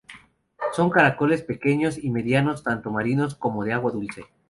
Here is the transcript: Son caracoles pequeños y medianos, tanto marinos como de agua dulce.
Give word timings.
Son 0.73 0.89
caracoles 0.89 1.43
pequeños 1.43 1.99
y 2.03 2.09
medianos, 2.09 2.63
tanto 2.63 2.89
marinos 2.89 3.35
como 3.35 3.63
de 3.63 3.73
agua 3.73 3.91
dulce. 3.91 4.25